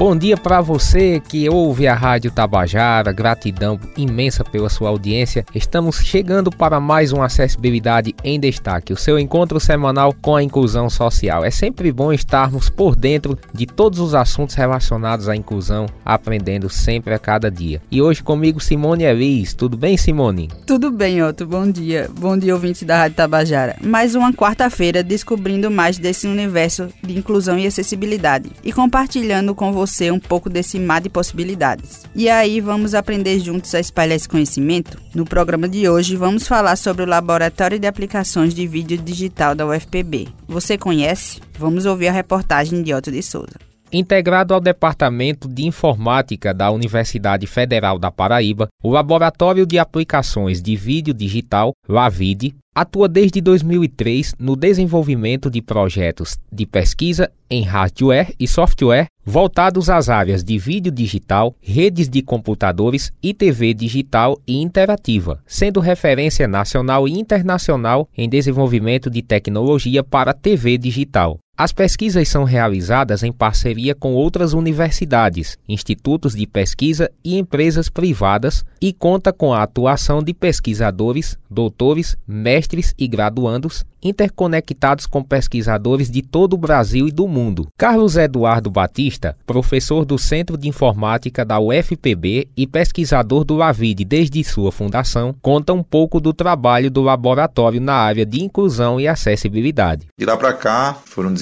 Bom 0.00 0.16
dia 0.16 0.34
para 0.34 0.62
você 0.62 1.20
que 1.20 1.46
ouve 1.50 1.86
a 1.86 1.94
Rádio 1.94 2.30
Tabajara, 2.30 3.12
gratidão 3.12 3.78
imensa 3.98 4.42
pela 4.42 4.70
sua 4.70 4.88
audiência. 4.88 5.44
Estamos 5.54 5.96
chegando 5.96 6.50
para 6.50 6.80
mais 6.80 7.12
uma 7.12 7.26
Acessibilidade 7.26 8.14
em 8.24 8.40
Destaque, 8.40 8.94
o 8.94 8.96
seu 8.96 9.18
encontro 9.18 9.60
semanal 9.60 10.14
com 10.22 10.34
a 10.34 10.42
inclusão 10.42 10.88
social. 10.88 11.44
É 11.44 11.50
sempre 11.50 11.92
bom 11.92 12.14
estarmos 12.14 12.70
por 12.70 12.96
dentro 12.96 13.38
de 13.52 13.66
todos 13.66 13.98
os 13.98 14.14
assuntos 14.14 14.54
relacionados 14.54 15.28
à 15.28 15.36
inclusão, 15.36 15.84
aprendendo 16.02 16.70
sempre 16.70 17.12
a 17.12 17.18
cada 17.18 17.50
dia. 17.50 17.82
E 17.90 18.00
hoje 18.00 18.22
comigo 18.22 18.58
Simone 18.58 19.04
Elis. 19.04 19.52
Tudo 19.52 19.76
bem, 19.76 19.98
Simone? 19.98 20.48
Tudo 20.66 20.90
bem, 20.90 21.22
Otto. 21.22 21.46
Bom 21.46 21.70
dia. 21.70 22.08
Bom 22.18 22.38
dia, 22.38 22.54
ouvintes 22.54 22.84
da 22.84 23.00
Rádio 23.00 23.16
Tabajara. 23.16 23.76
Mais 23.84 24.14
uma 24.14 24.32
quarta-feira 24.32 25.02
descobrindo 25.02 25.70
mais 25.70 25.98
desse 25.98 26.26
universo 26.26 26.88
de 27.02 27.18
inclusão 27.18 27.58
e 27.58 27.66
acessibilidade 27.66 28.50
e 28.64 28.72
compartilhando 28.72 29.54
com 29.54 29.70
você 29.70 29.89
você 29.90 30.10
um 30.10 30.20
pouco 30.20 30.48
desse 30.48 30.78
mar 30.78 31.00
de 31.00 31.08
possibilidades. 31.08 32.04
E 32.14 32.28
aí 32.28 32.60
vamos 32.60 32.94
aprender 32.94 33.38
juntos 33.40 33.74
a 33.74 33.80
espalhar 33.80 34.16
esse 34.16 34.28
conhecimento? 34.28 34.98
No 35.14 35.24
programa 35.24 35.68
de 35.68 35.88
hoje 35.88 36.16
vamos 36.16 36.46
falar 36.46 36.76
sobre 36.76 37.02
o 37.02 37.06
Laboratório 37.06 37.78
de 37.78 37.86
Aplicações 37.86 38.54
de 38.54 38.66
Vídeo 38.66 38.96
Digital 38.96 39.54
da 39.54 39.66
UFPB. 39.66 40.28
Você 40.46 40.78
conhece? 40.78 41.40
Vamos 41.58 41.84
ouvir 41.84 42.08
a 42.08 42.12
reportagem 42.12 42.82
de 42.82 42.94
Otto 42.94 43.10
de 43.10 43.22
Souza. 43.22 43.58
Integrado 43.92 44.54
ao 44.54 44.60
Departamento 44.60 45.48
de 45.48 45.66
Informática 45.66 46.54
da 46.54 46.70
Universidade 46.70 47.44
Federal 47.48 47.98
da 47.98 48.08
Paraíba, 48.08 48.68
o 48.84 48.90
Laboratório 48.90 49.66
de 49.66 49.80
Aplicações 49.80 50.62
de 50.62 50.76
Vídeo 50.76 51.12
Digital, 51.12 51.72
LAVID, 51.88 52.54
atua 52.72 53.08
desde 53.08 53.40
2003 53.40 54.36
no 54.38 54.54
desenvolvimento 54.54 55.50
de 55.50 55.60
projetos 55.60 56.38
de 56.52 56.66
pesquisa 56.66 57.30
em 57.50 57.64
hardware 57.64 58.32
e 58.38 58.46
software 58.46 59.08
voltados 59.30 59.88
às 59.88 60.08
áreas 60.08 60.42
de 60.42 60.58
vídeo 60.58 60.90
digital, 60.90 61.54
redes 61.62 62.08
de 62.08 62.20
computadores 62.20 63.12
e 63.22 63.32
TV 63.32 63.72
digital 63.72 64.36
e 64.44 64.60
interativa, 64.60 65.40
sendo 65.46 65.78
referência 65.78 66.48
nacional 66.48 67.06
e 67.06 67.12
internacional 67.12 68.08
em 68.18 68.28
desenvolvimento 68.28 69.08
de 69.08 69.22
tecnologia 69.22 70.02
para 70.02 70.34
TV 70.34 70.76
digital. 70.76 71.38
As 71.60 71.74
pesquisas 71.74 72.26
são 72.26 72.44
realizadas 72.44 73.22
em 73.22 73.30
parceria 73.30 73.94
com 73.94 74.14
outras 74.14 74.54
universidades, 74.54 75.58
institutos 75.68 76.34
de 76.34 76.46
pesquisa 76.46 77.10
e 77.22 77.36
empresas 77.36 77.90
privadas 77.90 78.64
e 78.80 78.94
conta 78.94 79.30
com 79.30 79.52
a 79.52 79.62
atuação 79.62 80.22
de 80.22 80.32
pesquisadores, 80.32 81.36
doutores, 81.50 82.16
mestres 82.26 82.94
e 82.98 83.06
graduandos 83.06 83.84
interconectados 84.02 85.06
com 85.06 85.22
pesquisadores 85.22 86.10
de 86.10 86.22
todo 86.22 86.54
o 86.54 86.58
Brasil 86.58 87.06
e 87.06 87.12
do 87.12 87.28
mundo. 87.28 87.68
Carlos 87.76 88.16
Eduardo 88.16 88.70
Batista, 88.70 89.36
professor 89.46 90.04
do 90.04 90.18
Centro 90.18 90.56
de 90.56 90.68
Informática 90.68 91.44
da 91.44 91.60
UFPB 91.60 92.48
e 92.56 92.66
pesquisador 92.66 93.44
do 93.44 93.56
LAVID 93.56 94.04
desde 94.04 94.42
sua 94.42 94.72
fundação, 94.72 95.34
conta 95.42 95.72
um 95.72 95.82
pouco 95.82 96.20
do 96.20 96.32
trabalho 96.32 96.90
do 96.90 97.02
laboratório 97.02 97.80
na 97.80 97.94
área 97.94 98.24
de 98.24 98.42
inclusão 98.42 99.00
e 99.00 99.06
acessibilidade. 99.06 100.06
De 100.18 100.24
lá 100.24 100.36
para 100.36 100.52
cá 100.52 100.96
foram 101.04 101.32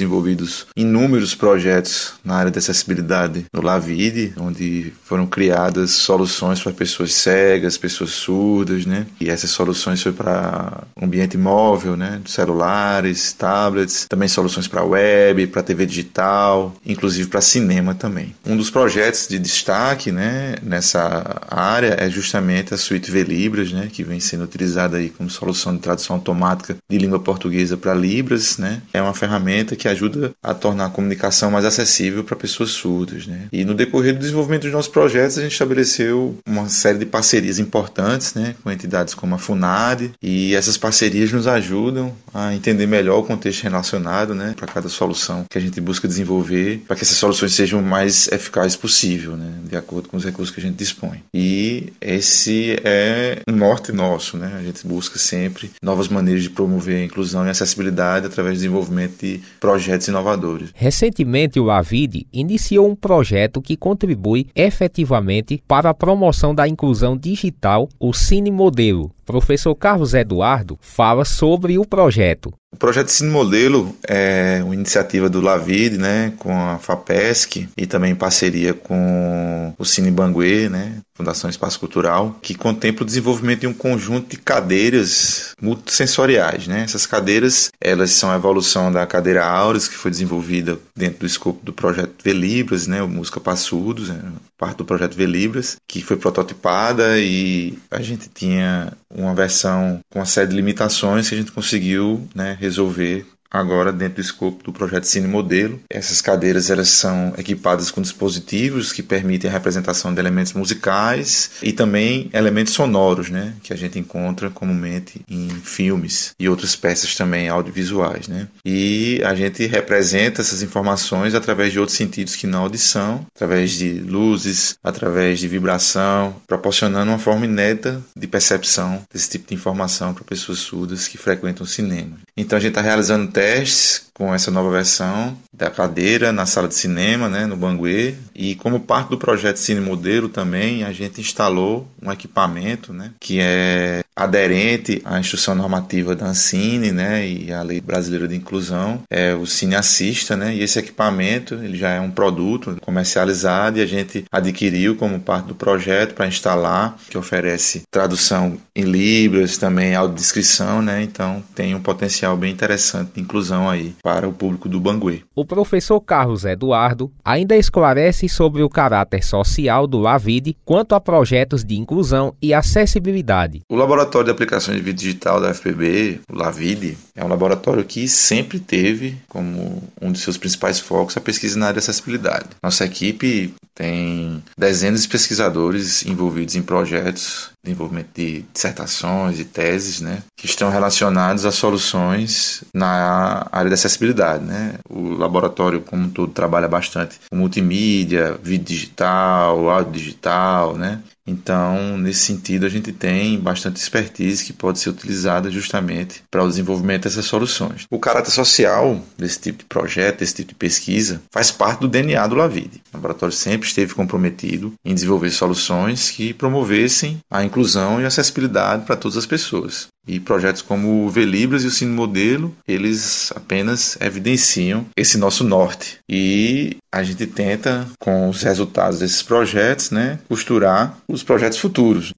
inúmeros 0.76 1.34
projetos 1.34 2.14
na 2.24 2.36
área 2.36 2.50
de 2.50 2.58
acessibilidade 2.58 3.46
no 3.52 3.62
LAVID, 3.62 4.34
onde 4.38 4.92
foram 5.04 5.26
criadas 5.26 5.90
soluções 5.90 6.60
para 6.60 6.72
pessoas 6.72 7.12
cegas, 7.14 7.76
pessoas 7.76 8.10
surdas, 8.10 8.86
né? 8.86 9.06
E 9.20 9.28
essas 9.28 9.50
soluções 9.50 10.02
foi 10.02 10.12
para 10.12 10.84
ambiente 11.00 11.36
móvel, 11.36 11.96
né? 11.96 12.20
Celulares, 12.26 13.32
tablets, 13.32 14.06
também 14.08 14.28
soluções 14.28 14.68
para 14.68 14.84
web, 14.84 15.46
para 15.48 15.62
TV 15.62 15.86
digital, 15.86 16.74
inclusive 16.84 17.28
para 17.28 17.40
cinema 17.40 17.94
também. 17.94 18.34
Um 18.46 18.56
dos 18.56 18.70
projetos 18.70 19.28
de 19.28 19.38
destaque 19.38 20.10
né, 20.12 20.56
nessa 20.62 21.40
área 21.48 21.96
é 21.98 22.08
justamente 22.08 22.74
a 22.74 22.76
suíte 22.76 23.10
V-Libras, 23.10 23.72
né, 23.72 23.88
que 23.92 24.02
vem 24.02 24.20
sendo 24.20 24.44
utilizada 24.44 24.96
aí 24.96 25.10
como 25.10 25.30
solução 25.30 25.74
de 25.74 25.80
tradução 25.80 26.16
automática 26.16 26.76
de 26.88 26.98
língua 26.98 27.20
portuguesa 27.20 27.76
para 27.76 27.94
Libras. 27.94 28.58
Né. 28.58 28.82
É 28.92 29.00
uma 29.00 29.14
ferramenta 29.14 29.76
que 29.76 29.88
ajuda 29.98 30.32
a 30.42 30.54
tornar 30.54 30.86
a 30.86 30.90
comunicação 30.90 31.50
mais 31.50 31.64
acessível 31.64 32.22
para 32.22 32.36
pessoas 32.36 32.70
surdas. 32.70 33.26
Né. 33.26 33.48
E 33.52 33.64
no 33.64 33.74
decorrer 33.74 34.14
do 34.14 34.20
desenvolvimento 34.20 34.62
dos 34.62 34.72
nossos 34.72 34.90
projetos, 34.90 35.38
a 35.38 35.42
gente 35.42 35.52
estabeleceu 35.52 36.38
uma 36.46 36.68
série 36.68 36.98
de 36.98 37.06
parcerias 37.06 37.58
importantes 37.58 38.34
né, 38.34 38.54
com 38.62 38.70
entidades 38.70 39.14
como 39.14 39.34
a 39.34 39.38
FUNAD, 39.38 40.12
e 40.22 40.54
essas 40.54 40.76
parcerias 40.76 41.32
nos 41.32 41.46
ajudam 41.46 42.14
a 42.32 42.54
entender 42.54 42.86
melhor 42.86 43.18
o 43.18 43.24
contexto 43.24 43.64
relacionado, 43.64 44.34
né, 44.34 44.54
para 44.56 44.66
cada 44.66 44.88
solução 44.88 45.44
que 45.50 45.58
a 45.58 45.60
gente 45.60 45.80
busca 45.80 46.06
desenvolver, 46.06 46.82
para 46.86 46.96
que 46.96 47.02
essas 47.02 47.16
soluções 47.16 47.54
sejam 47.54 47.82
mais 47.82 48.28
eficazes 48.28 48.76
possível, 48.76 49.36
né, 49.36 49.52
de 49.64 49.76
acordo 49.76 50.08
com 50.08 50.16
os 50.16 50.24
recursos 50.24 50.54
que 50.54 50.60
a 50.60 50.62
gente 50.62 50.76
dispõe. 50.76 51.22
E 51.34 51.92
esse 52.00 52.76
é 52.84 53.40
um 53.48 53.56
norte 53.56 53.92
nosso, 53.92 54.36
né? 54.36 54.56
A 54.58 54.62
gente 54.62 54.86
busca 54.86 55.18
sempre 55.18 55.70
novas 55.82 56.08
maneiras 56.08 56.42
de 56.42 56.50
promover 56.50 56.96
a 56.96 57.04
inclusão 57.04 57.46
e 57.46 57.50
acessibilidade 57.50 58.26
através 58.26 58.54
do 58.54 58.58
desenvolvimento 58.58 59.18
de 59.20 59.40
projetos 59.60 59.87
inovadores. 60.08 60.70
Recentemente, 60.74 61.58
o 61.58 61.70
Avid 61.70 62.26
iniciou 62.32 62.88
um 62.88 62.94
projeto 62.94 63.62
que 63.62 63.76
contribui 63.76 64.48
efetivamente 64.54 65.62
para 65.66 65.90
a 65.90 65.94
promoção 65.94 66.54
da 66.54 66.68
inclusão 66.68 67.16
digital, 67.16 67.88
o 67.98 68.12
Cine 68.12 68.50
Modelo, 68.50 69.10
Professor 69.28 69.74
Carlos 69.74 70.14
Eduardo 70.14 70.78
fala 70.80 71.22
sobre 71.22 71.78
o 71.78 71.84
projeto. 71.84 72.50
O 72.72 72.76
projeto 72.76 73.08
Cine 73.08 73.30
Modelo 73.30 73.94
é 74.06 74.60
uma 74.62 74.74
iniciativa 74.74 75.28
do 75.28 75.40
Lavid, 75.40 75.98
né, 75.98 76.32
com 76.38 76.52
a 76.52 76.78
FAPESC 76.78 77.68
e 77.76 77.86
também 77.86 78.12
em 78.12 78.14
parceria 78.14 78.72
com 78.72 79.74
o 79.78 79.84
Cine 79.84 80.10
Banguê, 80.10 80.68
né, 80.68 80.98
Fundação 81.14 81.48
Espaço 81.48 81.80
Cultural, 81.80 82.38
que 82.42 82.54
contempla 82.54 83.02
o 83.02 83.06
desenvolvimento 83.06 83.60
de 83.60 83.66
um 83.66 83.72
conjunto 83.72 84.30
de 84.30 84.36
cadeiras 84.36 85.52
multissensoriais, 85.60 86.68
né? 86.68 86.82
Essas 86.82 87.06
cadeiras, 87.06 87.70
elas 87.80 88.10
são 88.10 88.30
a 88.30 88.36
evolução 88.36 88.92
da 88.92 89.04
cadeira 89.06 89.44
Auras, 89.44 89.88
que 89.88 89.96
foi 89.96 90.10
desenvolvida 90.10 90.78
dentro 90.94 91.20
do 91.20 91.26
escopo 91.26 91.64
do 91.64 91.72
projeto 91.72 92.22
Velibras, 92.22 92.86
né, 92.86 93.02
o 93.02 93.08
Música 93.08 93.40
Passudos, 93.40 94.10
né, 94.10 94.20
parte 94.58 94.76
do 94.76 94.84
projeto 94.84 95.16
Velibras, 95.16 95.76
que 95.88 96.02
foi 96.02 96.16
prototipada 96.16 97.18
e 97.18 97.78
a 97.90 98.00
gente 98.02 98.28
tinha 98.28 98.92
uma 99.10 99.34
versão 99.34 100.00
com 100.10 100.18
uma 100.18 100.26
série 100.26 100.50
de 100.50 100.56
limitações 100.56 101.28
que 101.28 101.34
a 101.34 101.38
gente 101.38 101.52
conseguiu 101.52 102.28
né, 102.34 102.56
resolver 102.58 103.26
agora 103.50 103.92
dentro 103.92 104.16
do 104.16 104.20
escopo 104.20 104.62
do 104.64 104.72
projeto 104.72 105.04
Cine 105.04 105.26
Modelo. 105.26 105.80
Essas 105.88 106.20
cadeiras 106.20 106.70
elas 106.70 106.88
são 106.88 107.34
equipadas 107.38 107.90
com 107.90 108.02
dispositivos 108.02 108.92
que 108.92 109.02
permitem 109.02 109.50
a 109.50 109.52
representação 109.52 110.12
de 110.12 110.20
elementos 110.20 110.52
musicais 110.52 111.50
e 111.62 111.72
também 111.72 112.30
elementos 112.32 112.74
sonoros, 112.74 113.30
né, 113.30 113.54
que 113.62 113.72
a 113.72 113.76
gente 113.76 113.98
encontra 113.98 114.50
comumente 114.50 115.20
em 115.28 115.48
filmes 115.48 116.32
e 116.38 116.48
outras 116.48 116.76
peças 116.76 117.14
também 117.14 117.48
audiovisuais, 117.48 118.28
né? 118.28 118.48
E 118.64 119.20
a 119.24 119.34
gente 119.34 119.66
representa 119.66 120.40
essas 120.40 120.62
informações 120.62 121.34
através 121.34 121.72
de 121.72 121.78
outros 121.78 121.96
sentidos 121.96 122.36
que 122.36 122.46
na 122.46 122.58
audição, 122.58 123.26
através 123.34 123.72
de 123.72 123.94
luzes, 123.94 124.76
através 124.82 125.38
de 125.38 125.48
vibração, 125.48 126.36
proporcionando 126.46 127.10
uma 127.10 127.18
forma 127.18 127.44
inédita 127.44 128.00
de 128.16 128.26
percepção 128.26 129.02
desse 129.12 129.30
tipo 129.30 129.48
de 129.48 129.54
informação 129.54 130.12
para 130.12 130.24
pessoas 130.24 130.58
surdas 130.58 131.08
que 131.08 131.18
frequentam 131.18 131.64
o 131.64 131.68
cinema. 131.68 132.16
Então 132.36 132.56
a 132.56 132.60
gente 132.60 132.70
está 132.70 132.82
realizando 132.82 133.30
testes 133.38 134.10
com 134.14 134.34
essa 134.34 134.50
nova 134.50 134.68
versão 134.68 135.38
da 135.58 135.70
cadeira 135.70 136.32
na 136.32 136.46
sala 136.46 136.68
de 136.68 136.74
cinema, 136.74 137.28
né, 137.28 137.44
no 137.44 137.56
Banguê. 137.56 138.14
E 138.34 138.54
como 138.54 138.80
parte 138.80 139.10
do 139.10 139.18
projeto 139.18 139.56
Cine 139.56 139.80
Modelo 139.80 140.28
também, 140.28 140.84
a 140.84 140.92
gente 140.92 141.20
instalou 141.20 141.88
um 142.00 142.10
equipamento 142.10 142.92
né, 142.92 143.10
que 143.20 143.40
é 143.40 144.02
aderente 144.14 145.00
à 145.04 145.18
instrução 145.18 145.54
normativa 145.54 146.14
da 146.14 146.26
Ancine 146.26 146.92
né, 146.92 147.28
e 147.28 147.52
à 147.52 147.62
Lei 147.62 147.80
Brasileira 147.80 148.26
de 148.26 148.36
Inclusão, 148.36 149.02
é 149.10 149.34
o 149.34 149.46
Cine 149.46 149.74
Assista. 149.74 150.36
Né, 150.36 150.54
e 150.54 150.62
esse 150.62 150.78
equipamento 150.78 151.54
ele 151.54 151.76
já 151.76 151.90
é 151.90 152.00
um 152.00 152.10
produto 152.10 152.76
comercializado 152.80 153.78
e 153.78 153.82
a 153.82 153.86
gente 153.86 154.24
adquiriu 154.30 154.96
como 154.96 155.18
parte 155.20 155.46
do 155.46 155.54
projeto 155.54 156.14
para 156.14 156.26
instalar, 156.26 156.96
que 157.10 157.18
oferece 157.18 157.82
tradução 157.90 158.58
em 158.74 158.82
Libras, 158.82 159.58
também 159.58 159.94
audiodescrição, 159.94 160.80
né, 160.80 161.02
então 161.02 161.42
tem 161.54 161.74
um 161.74 161.80
potencial 161.80 162.36
bem 162.36 162.52
interessante 162.52 163.12
de 163.14 163.20
inclusão 163.20 163.68
aí 163.68 163.94
para 164.02 164.28
o 164.28 164.32
público 164.32 164.68
do 164.68 164.80
Banguê. 164.80 165.22
O 165.34 165.44
professor 165.48 166.00
Carlos 166.00 166.44
Eduardo 166.44 167.10
ainda 167.24 167.56
esclarece 167.56 168.28
sobre 168.28 168.62
o 168.62 168.68
caráter 168.68 169.24
social 169.24 169.86
do 169.86 169.98
LAVID 169.98 170.56
quanto 170.64 170.94
a 170.94 171.00
projetos 171.00 171.64
de 171.64 171.76
inclusão 171.76 172.34
e 172.40 172.54
acessibilidade. 172.54 173.62
O 173.68 173.74
Laboratório 173.74 174.26
de 174.26 174.30
Aplicações 174.30 174.76
de 174.76 174.82
Vídeo 174.82 175.00
Digital 175.00 175.40
da 175.40 175.52
FPB, 175.52 176.20
o 176.30 176.36
LAVID, 176.36 176.96
é 177.16 177.24
um 177.24 177.28
laboratório 177.28 177.84
que 177.84 178.06
sempre 178.06 178.60
teve 178.60 179.16
como 179.28 179.82
um 180.00 180.12
de 180.12 180.18
seus 180.18 180.36
principais 180.36 180.78
focos 180.78 181.16
a 181.16 181.20
pesquisa 181.20 181.58
na 181.58 181.66
área 181.66 181.80
de 181.80 181.84
acessibilidade. 181.84 182.50
Nossa 182.62 182.84
equipe 182.84 183.54
tem 183.78 184.42
dezenas 184.58 185.02
de 185.02 185.08
pesquisadores 185.08 186.04
envolvidos 186.04 186.56
em 186.56 186.62
projetos 186.62 187.52
desenvolvimento 187.62 188.08
de 188.14 188.44
dissertações 188.52 189.38
e 189.38 189.44
teses, 189.44 190.00
né, 190.00 190.22
que 190.36 190.46
estão 190.46 190.70
relacionados 190.70 191.44
a 191.44 191.52
soluções 191.52 192.64
na 192.74 193.46
área 193.52 193.68
da 193.68 193.74
acessibilidade, 193.74 194.44
né. 194.44 194.74
O 194.88 195.10
laboratório 195.10 195.80
como 195.80 196.04
um 196.04 196.08
todo 196.08 196.32
trabalha 196.32 196.66
bastante 196.66 197.20
com 197.30 197.36
multimídia, 197.36 198.38
vídeo 198.42 198.66
digital, 198.66 199.68
áudio 199.68 199.92
digital, 199.92 200.76
né, 200.76 201.00
então, 201.28 201.98
nesse 201.98 202.20
sentido, 202.20 202.64
a 202.64 202.70
gente 202.70 202.90
tem 202.90 203.38
bastante 203.38 203.76
expertise 203.76 204.42
que 204.42 204.52
pode 204.52 204.78
ser 204.78 204.88
utilizada 204.88 205.50
justamente 205.50 206.22
para 206.30 206.42
o 206.42 206.48
desenvolvimento 206.48 207.02
dessas 207.02 207.26
soluções. 207.26 207.86
O 207.90 207.98
caráter 207.98 208.30
social 208.30 208.98
desse 209.18 209.38
tipo 209.38 209.58
de 209.58 209.66
projeto, 209.66 210.20
desse 210.20 210.36
tipo 210.36 210.48
de 210.48 210.54
pesquisa, 210.54 211.20
faz 211.30 211.50
parte 211.50 211.80
do 211.80 211.88
DNA 211.88 212.26
do 212.26 212.34
Lavide. 212.34 212.80
O 212.92 212.96
laboratório 212.96 213.34
sempre 213.34 213.68
esteve 213.68 213.94
comprometido 213.94 214.72
em 214.82 214.94
desenvolver 214.94 215.30
soluções 215.30 216.10
que 216.10 216.32
promovessem 216.32 217.18
a 217.30 217.44
inclusão 217.44 218.00
e 218.00 218.04
a 218.04 218.08
acessibilidade 218.08 218.86
para 218.86 218.96
todas 218.96 219.18
as 219.18 219.26
pessoas. 219.26 219.88
E 220.08 220.18
projetos 220.18 220.62
como 220.62 221.04
o 221.04 221.10
Velibras 221.10 221.62
e 221.62 221.66
o 221.66 221.70
Cine 221.70 221.92
Modelo, 221.92 222.56
eles 222.66 223.30
apenas 223.36 223.98
evidenciam 224.00 224.86
esse 224.96 225.18
nosso 225.18 225.44
norte. 225.44 225.98
E 226.08 226.78
a 226.90 227.02
gente 227.02 227.26
tenta, 227.26 227.86
com 227.98 228.30
os 228.30 228.42
resultados 228.42 229.00
desses 229.00 229.22
projetos, 229.22 229.90
né, 229.90 230.18
costurar 230.26 230.98
os 231.06 231.22
projetos 231.22 231.58
futuros. 231.58 232.14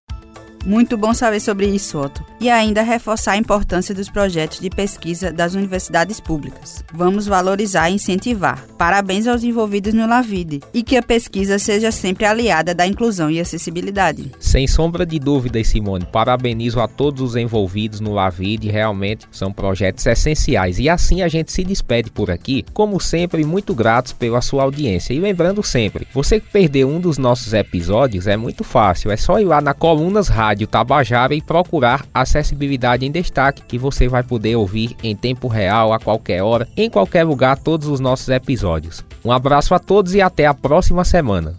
Muito 0.64 0.96
bom 0.96 1.14
saber 1.14 1.40
sobre 1.40 1.66
isso, 1.66 1.98
Otto. 1.98 2.24
E 2.38 2.50
ainda 2.50 2.82
reforçar 2.82 3.32
a 3.32 3.36
importância 3.36 3.94
dos 3.94 4.10
projetos 4.10 4.60
de 4.60 4.68
pesquisa 4.68 5.32
das 5.32 5.54
universidades 5.54 6.20
públicas. 6.20 6.84
Vamos 6.92 7.26
valorizar 7.26 7.90
e 7.90 7.94
incentivar. 7.94 8.64
Parabéns 8.76 9.26
aos 9.26 9.42
envolvidos 9.42 9.94
no 9.94 10.06
Lavide 10.06 10.60
e 10.72 10.82
que 10.82 10.96
a 10.96 11.02
pesquisa 11.02 11.58
seja 11.58 11.90
sempre 11.90 12.24
aliada 12.24 12.74
da 12.74 12.86
inclusão 12.86 13.30
e 13.30 13.40
acessibilidade. 13.40 14.30
Sem 14.38 14.66
sombra 14.66 15.06
de 15.06 15.18
dúvidas, 15.18 15.68
Simone, 15.68 16.06
parabenizo 16.06 16.80
a 16.80 16.88
todos 16.88 17.22
os 17.22 17.36
envolvidos 17.36 18.00
no 18.00 18.12
Lavide, 18.12 18.70
realmente 18.70 19.26
são 19.30 19.52
projetos 19.52 20.06
essenciais. 20.06 20.78
E 20.78 20.88
assim 20.88 21.22
a 21.22 21.28
gente 21.28 21.52
se 21.52 21.64
despede 21.64 22.10
por 22.10 22.30
aqui, 22.30 22.64
como 22.72 23.00
sempre, 23.00 23.44
muito 23.44 23.74
gratos 23.74 24.12
pela 24.12 24.40
sua 24.40 24.62
audiência. 24.62 25.14
E 25.14 25.20
lembrando 25.20 25.62
sempre, 25.62 26.06
você 26.12 26.38
que 26.38 26.50
perdeu 26.50 26.88
um 26.88 27.00
dos 27.00 27.18
nossos 27.18 27.52
episódios, 27.52 28.26
é 28.26 28.36
muito 28.36 28.62
fácil, 28.62 29.10
é 29.10 29.16
só 29.16 29.38
ir 29.40 29.44
lá 29.44 29.60
na 29.60 29.74
Colunas 29.74 30.28
Rádio 30.28 30.49
Rádio 30.50 30.66
Tabajara 30.66 31.32
e 31.32 31.40
procurar 31.40 32.04
Acessibilidade 32.12 33.06
em 33.06 33.10
Destaque, 33.10 33.62
que 33.62 33.78
você 33.78 34.08
vai 34.08 34.24
poder 34.24 34.56
ouvir 34.56 34.96
em 35.00 35.14
tempo 35.14 35.46
real, 35.46 35.92
a 35.92 36.00
qualquer 36.00 36.42
hora, 36.42 36.66
em 36.76 36.90
qualquer 36.90 37.22
lugar, 37.22 37.56
todos 37.56 37.86
os 37.86 38.00
nossos 38.00 38.28
episódios. 38.28 39.04
Um 39.24 39.30
abraço 39.30 39.74
a 39.74 39.78
todos 39.78 40.12
e 40.12 40.20
até 40.20 40.46
a 40.46 40.54
próxima 40.54 41.04
semana. 41.04 41.54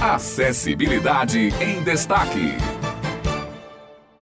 Acessibilidade 0.00 1.54
em 1.60 1.82
Destaque. 1.82 2.56